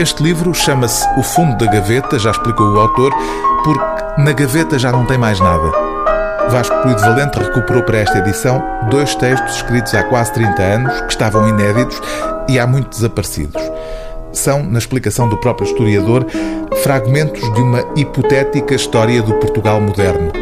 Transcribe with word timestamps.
Este 0.00 0.22
livro 0.22 0.54
chama-se 0.54 1.06
O 1.18 1.22
Fundo 1.22 1.58
da 1.58 1.70
Gaveta, 1.70 2.18
já 2.18 2.30
explicou 2.30 2.66
o 2.66 2.80
autor, 2.80 3.12
porque 3.62 4.22
na 4.22 4.32
gaveta 4.32 4.78
já 4.78 4.90
não 4.90 5.04
tem 5.04 5.18
mais 5.18 5.38
nada. 5.38 5.70
Vasco 6.48 6.74
Polido 6.80 7.02
Valente 7.02 7.38
recuperou 7.38 7.82
para 7.82 7.98
esta 7.98 8.16
edição 8.16 8.64
dois 8.88 9.14
textos 9.14 9.56
escritos 9.56 9.94
há 9.94 10.02
quase 10.04 10.32
30 10.32 10.62
anos, 10.62 11.00
que 11.02 11.10
estavam 11.12 11.46
inéditos 11.46 12.00
e 12.48 12.58
há 12.58 12.66
muito 12.66 12.88
desaparecidos. 12.88 13.60
São, 14.32 14.62
na 14.62 14.78
explicação 14.78 15.28
do 15.28 15.36
próprio 15.36 15.66
historiador, 15.66 16.24
fragmentos 16.82 17.42
de 17.52 17.60
uma 17.60 17.84
hipotética 17.94 18.74
história 18.74 19.20
do 19.20 19.34
Portugal 19.34 19.82
moderno. 19.82 20.32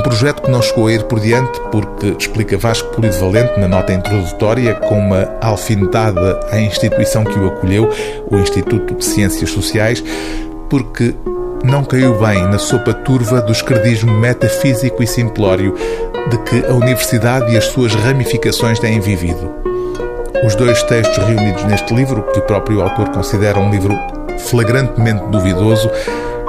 Um 0.00 0.02
projeto 0.02 0.40
que 0.40 0.50
não 0.50 0.62
chegou 0.62 0.86
a 0.86 0.92
ir 0.94 1.02
por 1.02 1.20
diante 1.20 1.60
porque, 1.70 2.16
explica 2.18 2.56
Vasco 2.56 2.88
Polido 2.94 3.18
Valente 3.18 3.60
na 3.60 3.68
nota 3.68 3.92
introdutória, 3.92 4.74
com 4.76 4.98
uma 4.98 5.28
alfinetada 5.42 6.40
à 6.50 6.58
instituição 6.58 7.22
que 7.22 7.38
o 7.38 7.48
acolheu, 7.48 7.86
o 8.30 8.38
Instituto 8.38 8.94
de 8.94 9.04
Ciências 9.04 9.50
Sociais, 9.50 10.02
porque 10.70 11.14
não 11.62 11.84
caiu 11.84 12.18
bem 12.18 12.42
na 12.46 12.58
sopa 12.58 12.94
turva 12.94 13.42
do 13.42 13.52
esquerdismo 13.52 14.10
metafísico 14.10 15.02
e 15.02 15.06
simplório 15.06 15.74
de 16.30 16.38
que 16.44 16.64
a 16.64 16.72
universidade 16.72 17.52
e 17.52 17.58
as 17.58 17.66
suas 17.66 17.94
ramificações 17.94 18.78
têm 18.78 19.00
vivido. 19.00 19.52
Os 20.42 20.54
dois 20.54 20.82
textos 20.84 21.22
reunidos 21.26 21.62
neste 21.64 21.92
livro, 21.94 22.22
que 22.32 22.38
o 22.38 22.42
próprio 22.42 22.80
autor 22.80 23.10
considera 23.10 23.58
um 23.58 23.70
livro 23.70 23.94
flagrantemente 24.38 25.26
duvidoso, 25.26 25.90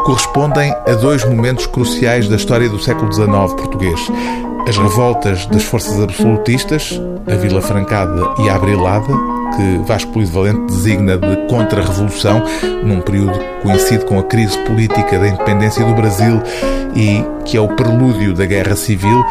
correspondem 0.04 0.72
a 0.88 0.94
dois 0.94 1.24
momentos 1.26 1.66
cruciais 1.68 2.28
da 2.28 2.36
história 2.36 2.70
do 2.70 2.80
século 2.80 3.12
XIX 3.12 3.30
português. 3.56 4.00
As 4.68 4.78
revoltas 4.78 5.46
das 5.48 5.64
forças 5.64 6.02
absolutistas, 6.02 7.00
a 7.28 7.36
Vila 7.36 7.62
Francada 7.62 8.22
e 8.40 8.50
a 8.50 8.56
Abrilada, 8.56 9.14
que 9.56 9.82
Vasco 9.86 10.12
Polido 10.12 10.32
Valente 10.32 10.66
designa 10.68 11.18
de 11.18 11.36
contra-revolução, 11.48 12.44
num 12.84 13.02
período 13.02 13.38
coincide 13.62 14.06
com 14.06 14.20
a 14.20 14.24
crise 14.24 14.58
política 14.60 15.20
da 15.20 15.28
independência 15.28 15.86
do 15.86 15.94
Brasil 15.94 16.42
e 16.96 17.24
que 17.44 17.58
é 17.58 17.62
o 17.62 17.68
prelúdio 17.70 18.34
da 18.34 18.46
Guerra 18.46 18.76
Civil, 18.76 19.26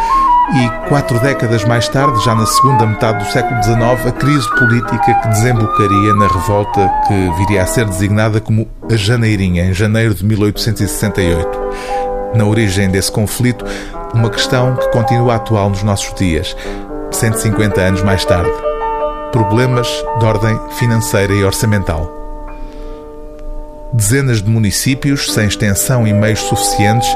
e 0.53 0.89
quatro 0.89 1.19
décadas 1.21 1.65
mais 1.65 1.89
tarde, 1.89 2.25
já 2.25 2.35
na 2.35 2.45
segunda 2.45 2.85
metade 2.85 3.25
do 3.25 3.31
século 3.31 3.63
XIX, 3.63 4.07
a 4.07 4.13
crise 4.13 4.51
política 4.59 5.15
que 5.15 5.29
desembocaria 5.29 6.15
na 6.15 6.27
revolta 6.27 6.91
que 7.07 7.31
viria 7.39 7.63
a 7.63 7.67
ser 7.67 7.85
designada 7.85 8.41
como 8.41 8.69
a 8.91 8.97
Janeirinha, 8.97 9.67
em 9.67 9.73
janeiro 9.73 10.13
de 10.13 10.25
1868. 10.25 12.10
Na 12.35 12.45
origem 12.45 12.89
desse 12.89 13.11
conflito, 13.11 13.65
uma 14.15 14.31
questão 14.31 14.77
que 14.77 14.89
continua 14.91 15.35
atual 15.35 15.69
nos 15.69 15.83
nossos 15.83 16.15
dias, 16.15 16.57
150 17.11 17.81
anos 17.81 18.03
mais 18.03 18.25
tarde. 18.25 18.51
Problemas 19.33 19.89
de 20.19 20.25
ordem 20.25 20.59
financeira 20.79 21.33
e 21.33 21.45
orçamental. 21.45 22.09
Dezenas 23.93 24.41
de 24.41 24.49
municípios, 24.49 25.33
sem 25.33 25.49
extensão 25.49 26.07
e 26.07 26.13
meios 26.13 26.39
suficientes, 26.41 27.09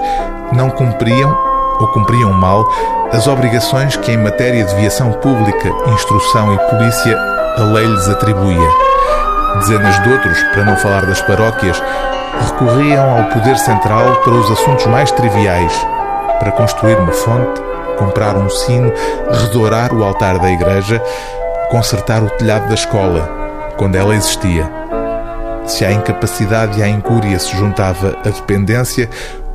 não 0.52 0.68
cumpriam 0.70 1.36
ou 1.80 1.88
cumpriam 1.88 2.32
mal 2.32 2.68
as 3.12 3.28
obrigações 3.28 3.96
que, 3.96 4.10
em 4.10 4.16
matéria 4.16 4.64
de 4.64 4.74
viação 4.74 5.12
pública, 5.12 5.68
instrução 5.92 6.52
e 6.52 6.58
polícia, 6.70 7.16
a 7.56 7.62
lei 7.62 7.86
lhes 7.86 8.08
atribuía. 8.08 8.68
Dezenas 9.60 10.02
de 10.02 10.12
outros, 10.12 10.42
para 10.52 10.64
não 10.64 10.76
falar 10.76 11.06
das 11.06 11.20
paróquias, 11.22 11.80
recorriam 12.40 13.18
ao 13.18 13.24
poder 13.30 13.56
central 13.58 14.16
para 14.16 14.32
os 14.32 14.50
assuntos 14.50 14.86
mais 14.86 15.10
triviais, 15.12 15.72
para 16.38 16.52
construir 16.52 16.96
uma 16.98 17.12
fonte, 17.12 17.60
comprar 17.98 18.36
um 18.36 18.48
sino, 18.50 18.92
redourar 19.30 19.92
o 19.92 20.02
altar 20.02 20.38
da 20.38 20.50
igreja, 20.50 21.02
consertar 21.70 22.22
o 22.22 22.30
telhado 22.30 22.68
da 22.68 22.74
escola, 22.74 23.28
quando 23.77 23.96
ela 23.96 24.14
existia. 24.14 24.70
Se 25.66 25.84
à 25.84 25.92
incapacidade 25.92 26.78
e 26.78 26.82
à 26.82 26.88
incúria 26.88 27.38
se 27.38 27.56
juntava 27.56 28.18
a 28.24 28.28
dependência, 28.28 29.08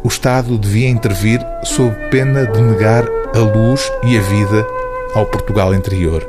o 0.04 0.08
Estado 0.08 0.58
devia 0.58 0.90
intervir 0.90 1.46
sob 1.64 1.94
pena 2.10 2.46
de 2.46 2.62
negar 2.62 3.06
a 3.36 3.40
luz 3.40 3.92
e 4.04 4.18
a 4.18 4.22
vida 4.22 4.66
ao 5.14 5.26
Portugal 5.26 5.74
interior. 5.74 6.28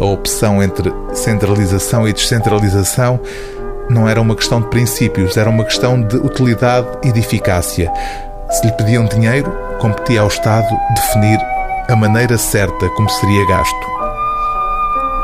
A 0.00 0.04
opção 0.04 0.62
entre 0.62 0.92
centralização 1.12 2.06
e 2.06 2.12
descentralização 2.12 3.18
não 3.88 4.08
era 4.08 4.20
uma 4.20 4.34
questão 4.34 4.60
de 4.60 4.68
princípios, 4.68 5.36
era 5.36 5.48
uma 5.48 5.64
questão 5.64 6.00
de 6.00 6.16
utilidade 6.16 6.86
e 7.04 7.12
de 7.12 7.20
eficácia. 7.20 7.90
Se 8.50 8.66
lhe 8.66 8.72
pediam 8.72 9.06
dinheiro, 9.06 9.50
competia 9.78 10.20
ao 10.20 10.28
Estado 10.28 10.66
definir 10.94 11.38
a 11.88 11.96
maneira 11.96 12.36
certa 12.36 12.88
como 12.90 13.08
seria 13.08 13.46
gasto. 13.46 13.96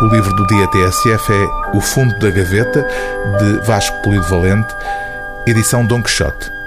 O 0.02 0.06
livro 0.06 0.34
do 0.34 0.46
dia 0.46 0.66
TSF 0.68 1.32
é 1.32 1.76
O 1.76 1.80
Fundo 1.80 2.18
da 2.18 2.30
Gaveta, 2.30 2.86
de 3.38 3.66
Vasco 3.66 3.96
Polido 4.02 4.28
Valente, 4.28 4.74
edição 5.46 5.86
Dom 5.86 6.02
Quixote. 6.02 6.61